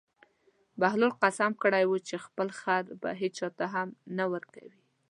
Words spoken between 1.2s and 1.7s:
قسم